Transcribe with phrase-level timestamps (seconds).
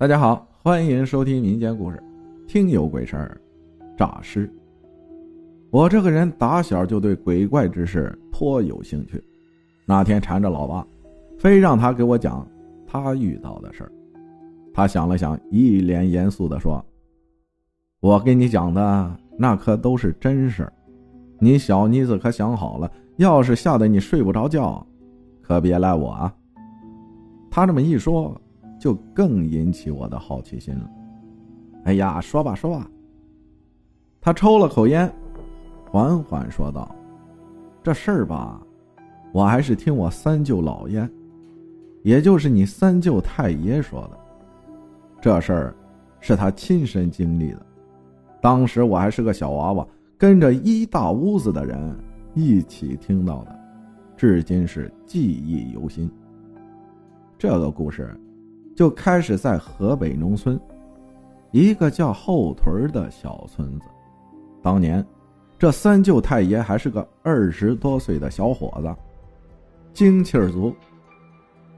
[0.00, 2.02] 大家好，欢迎收听民间故事，
[2.48, 3.38] 听有鬼事儿，
[3.98, 4.50] 诈尸。
[5.68, 9.22] 我这个人打小就对鬼怪之事颇有兴趣，
[9.84, 10.86] 那天缠着老爸，
[11.36, 12.48] 非让他给我讲
[12.86, 13.92] 他遇到的事儿。
[14.72, 16.82] 他想了想，一脸严肃的说
[18.00, 20.72] ：“我给你讲的那可都是真事儿，
[21.38, 24.82] 你小妮子可想好了，要是吓得你睡不着觉，
[25.42, 26.34] 可别赖我啊。”
[27.52, 28.34] 他这么一说。
[28.80, 30.90] 就更引起我的好奇心了。
[31.84, 32.90] 哎呀，说吧说吧。
[34.22, 35.10] 他抽了口烟，
[35.84, 36.94] 缓缓说道
[37.84, 38.60] ：“这事儿吧，
[39.32, 41.08] 我还是听我三舅姥爷，
[42.02, 44.18] 也就是你三舅太爷说的。
[45.20, 45.76] 这事儿
[46.18, 47.66] 是他亲身经历的。
[48.40, 49.86] 当时我还是个小娃娃，
[50.16, 51.94] 跟着一大屋子的人
[52.34, 53.58] 一起听到的，
[54.16, 56.10] 至今是记忆犹新。
[57.36, 58.18] 这个故事。”
[58.80, 60.58] 就开始在河北农村，
[61.50, 63.84] 一个叫后屯的小村子。
[64.62, 65.06] 当年，
[65.58, 68.96] 这三舅太爷还是个二十多岁的小伙子，
[69.92, 70.74] 精气儿足。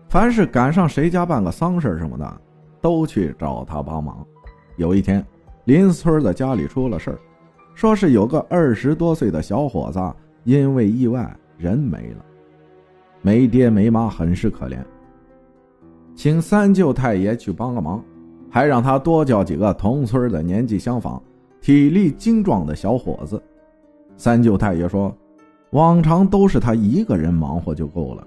[0.08, 2.40] 凡是赶上谁家办个丧事什么的，
[2.80, 4.24] 都去找他帮忙。
[4.76, 5.26] 有一天，
[5.64, 7.18] 邻村的家里出了事儿，
[7.74, 10.00] 说是有个二十多岁的小伙子
[10.44, 12.24] 因为意外人没了，
[13.22, 14.78] 没爹没妈，很是可怜。
[16.14, 18.02] 请三舅太爷去帮个忙，
[18.50, 21.20] 还让他多叫几个同村的年纪相仿、
[21.60, 23.42] 体力精壮的小伙子。
[24.16, 25.12] 三舅太爷说
[25.72, 28.26] ：“往常都是他一个人忙活就够了，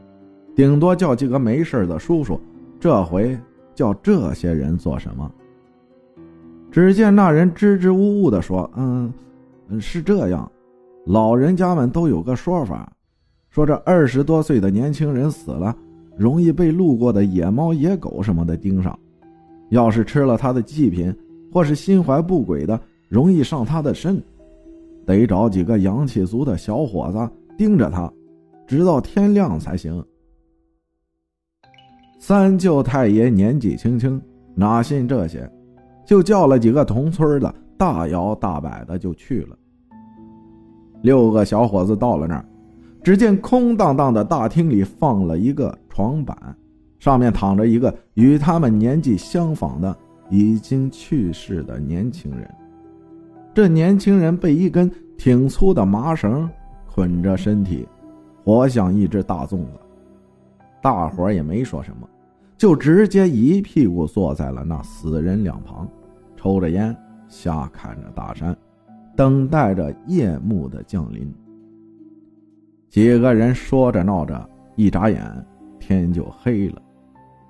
[0.55, 2.39] 顶多叫几个没事的叔叔。
[2.79, 3.37] 这回
[3.73, 5.31] 叫这些人做什么？”
[6.71, 9.13] 只见那人支支吾吾的说：“嗯，
[9.79, 10.51] 是这样，
[11.05, 12.91] 老人家们都有个说法，
[13.51, 15.73] 说这二十多岁的年轻人死了。”
[16.17, 18.97] 容易被路过的野猫、野狗什么的盯上，
[19.69, 21.13] 要是吃了他的祭品，
[21.51, 24.21] 或是心怀不轨的，容易上他的身，
[25.05, 28.11] 得找几个阳气足的小伙子盯着他，
[28.65, 30.03] 直到天亮才行。
[32.19, 34.21] 三舅太爷年纪轻轻，
[34.55, 35.49] 哪信这些，
[36.05, 39.57] 就叫了几个同村的，大摇大摆的就去了。
[41.01, 42.45] 六个小伙子到了那儿。
[43.03, 46.37] 只见空荡荡的大厅里放了一个床板，
[46.99, 49.95] 上面躺着一个与他们年纪相仿的
[50.29, 52.53] 已经去世的年轻人。
[53.53, 56.49] 这年轻人被一根挺粗的麻绳
[56.85, 57.87] 捆着身体，
[58.43, 59.79] 活像一只大粽子。
[60.81, 62.05] 大伙儿也没说什么，
[62.57, 65.87] 就直接一屁股坐在了那死人两旁，
[66.35, 66.93] 抽着烟，
[67.29, 68.53] 瞎看着大山，
[69.15, 71.33] 等待着夜幕的降临。
[72.89, 75.23] 几个人说着闹着，一眨眼
[75.87, 76.81] 天就黑了。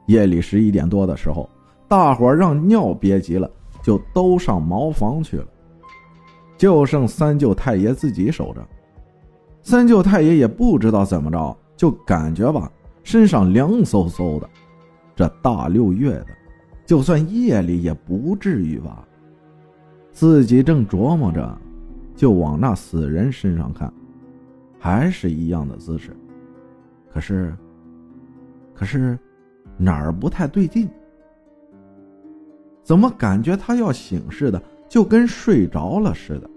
[0.07, 1.49] 夜里十一点多的时候，
[1.87, 3.49] 大伙让尿憋急了，
[3.81, 5.47] 就都上茅房去了。
[6.57, 8.61] 就剩三舅太爷自己守着。
[9.61, 12.69] 三舅太爷也不知道怎么着，就感觉吧，
[13.03, 14.49] 身上凉飕飕的。
[15.15, 16.27] 这大六月的，
[16.85, 19.07] 就算夜里也不至于吧。
[20.11, 21.57] 自己正琢磨着，
[22.15, 23.91] 就往那死人身上看。
[24.77, 26.15] 还是一样的姿势，
[27.11, 27.55] 可是，
[28.75, 29.17] 可是
[29.77, 30.87] 哪儿不太对劲？
[32.83, 36.49] 怎么感觉他要醒似的，就跟睡着了似的？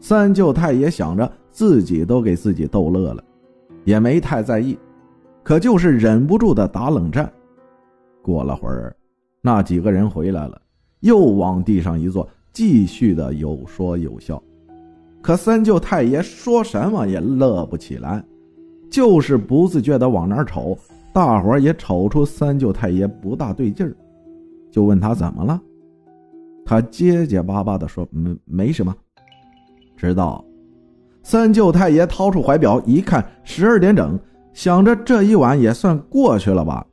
[0.00, 3.22] 三舅太爷想着自己都给自己逗乐了，
[3.84, 4.78] 也没太在意，
[5.42, 7.30] 可就是忍不住的打冷战。
[8.22, 8.96] 过了会儿，
[9.42, 10.60] 那几个人回来了，
[11.00, 14.42] 又往地上一坐，继续的有说有笑。
[15.20, 18.24] 可三舅太爷说什么也乐不起来，
[18.90, 20.76] 就是不自觉的往那儿瞅，
[21.12, 23.94] 大伙儿也瞅出三舅太爷不大对劲儿，
[24.70, 25.60] 就问他怎么了。
[26.64, 28.94] 他结结巴巴的说：“没没什么。”
[29.96, 30.44] 直到
[31.22, 34.18] 三舅太爷掏出怀表一看，十二点整，
[34.52, 36.86] 想着这一晚也算过去了吧，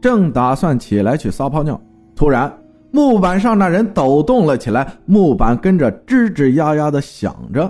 [0.00, 1.80] 正打算起来去撒泡尿，
[2.14, 2.52] 突然。
[2.90, 7.68] 木板上那人抖动了起来，木板跟着吱吱呀呀的响着，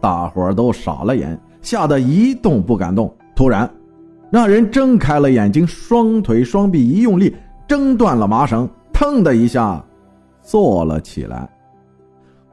[0.00, 3.12] 大伙儿都傻了眼，吓得一动不敢动。
[3.34, 3.68] 突然，
[4.30, 7.34] 那人睁开了眼睛，双腿双臂一用力，
[7.66, 9.82] 挣断了麻绳，腾的一下
[10.42, 11.48] 坐了起来。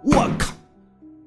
[0.03, 0.53] 我靠！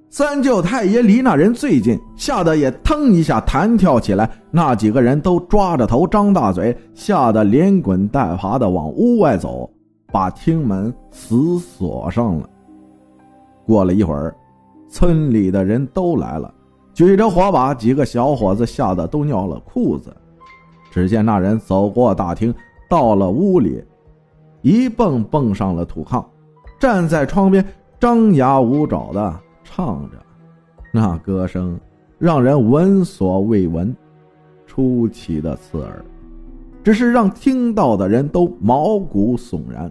[0.08, 4.30] 三舅太爷离那人最近，吓得也腾一下弹跳起来。
[4.50, 9.68] 那几个人都抓着头，张大嘴，吓得连滚带爬的往屋外走。
[10.12, 12.46] 把厅门死锁上了。
[13.64, 14.36] 过了一会儿，
[14.90, 16.52] 村里的人都来了，
[16.94, 20.14] 举着火把，几个小伙子吓得都尿了裤子。
[20.90, 22.54] 只见那人走过大厅，
[22.88, 23.82] 到了屋里，
[24.60, 26.24] 一蹦蹦上了土炕，
[26.78, 27.64] 站在窗边，
[27.98, 30.18] 张牙舞爪的唱着，
[30.92, 31.80] 那歌声
[32.18, 33.96] 让人闻所未闻，
[34.66, 36.04] 出奇的刺耳，
[36.84, 39.90] 只是让听到的人都毛骨悚然。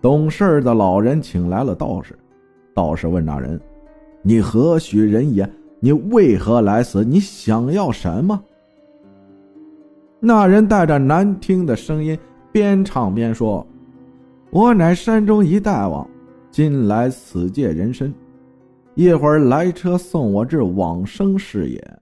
[0.00, 2.18] 懂事的老人请来了道士，
[2.74, 3.60] 道士问那人
[4.22, 5.48] ：“你何许人也？
[5.80, 7.04] 你为何来此？
[7.04, 8.40] 你想要什么？”
[10.20, 12.16] 那人带着难听的声音，
[12.52, 13.66] 边唱边说
[14.50, 16.08] ：“我乃山中一大王，
[16.52, 18.14] 今来此界人身，
[18.94, 21.98] 一会儿来车送我至往生是也。”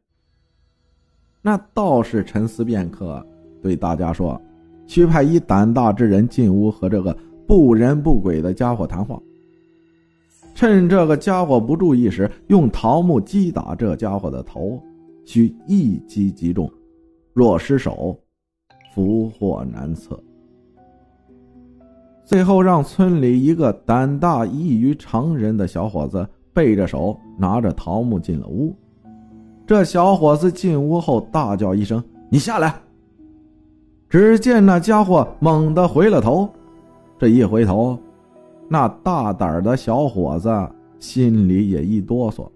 [1.40, 3.26] 那道士沉思片刻，
[3.62, 4.38] 对大家说
[4.87, 9.19] ：“去派一胆大之人进屋，和这个不人不鬼的家伙谈话。
[10.61, 14.79] 趁这个家伙不注意时，用桃木击打这家伙的头，
[15.25, 16.71] 需一击即中。”
[17.33, 18.15] 若失手，
[18.95, 20.23] 福祸难测。
[22.27, 28.77] 最后让村里一个胆大异于常人的小伙子背着手拿着桃木进了屋。
[29.67, 32.75] 这小伙子进屋后大叫一声：“你下来！”
[34.11, 36.47] 只见那家伙猛地回了头，
[37.19, 37.99] 这一回头，
[38.72, 40.49] 那大胆的小伙子
[41.00, 42.49] 心里也一哆嗦。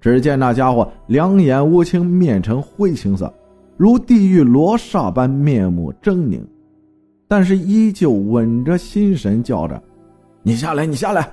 [0.00, 3.32] 只见那家伙两眼乌青，面呈灰青色。
[3.76, 6.42] 如地狱罗刹般面目狰狞，
[7.28, 9.80] 但是依旧稳着心神，叫着
[10.42, 11.30] ：“你下来，你下来！”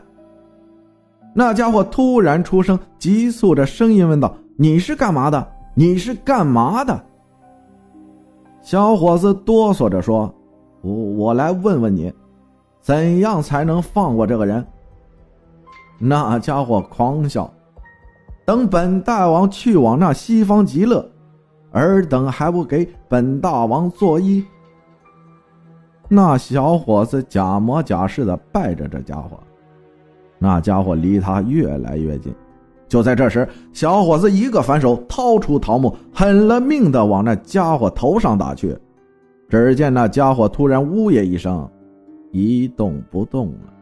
[1.33, 5.47] 那家伙突然出声，急促着声音问道：“你是干嘛的？
[5.73, 7.03] 你是干嘛的？”
[8.61, 10.33] 小伙子哆嗦着说
[10.81, 12.13] ：“我我来问问你，
[12.81, 14.65] 怎样才能放过这个人？”
[15.99, 17.51] 那家伙狂笑
[18.45, 21.07] ：“等本大王去往那西方极乐。”
[21.73, 24.43] 尔等还不给本大王作揖？
[26.07, 29.37] 那小伙子假模假式的拜着这家伙，
[30.39, 32.33] 那家伙离他越来越近。
[32.87, 38.75] 就在这时，小伙子一个反手，掏出桃木，狠了命的往那家伙头上打去。
[39.49, 41.69] 只见那家伙突然呜咽一声，
[42.31, 43.73] 一动不动了。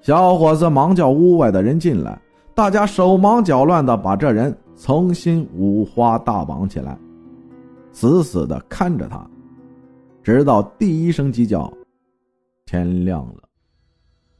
[0.00, 2.20] 小伙子忙叫屋外的人进来，
[2.54, 4.56] 大家手忙脚乱的把这人。
[4.82, 6.96] 重新五花大绑起来，
[7.92, 9.28] 死死的看着他，
[10.22, 11.70] 直到第一声鸡叫，
[12.64, 13.42] 天亮了。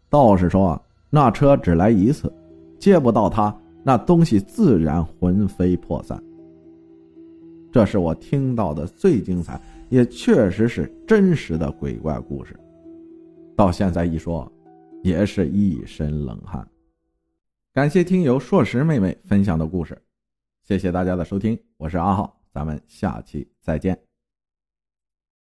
[0.09, 0.81] 道士说
[1.11, 2.33] ：“那车只来一次，
[2.79, 6.19] 接不到他，那东西自然魂飞魄散。”
[7.71, 12.59] 这是我听到的最精彩，也确实是真实的鬼怪故事。
[13.57, 14.51] 到现在一说，
[15.03, 16.67] 也是一身冷汗。
[17.75, 20.01] 感谢听友硕石妹妹分享的故事。
[20.63, 24.10] 谢谢大家的收听，我是阿浩，咱们下期再见。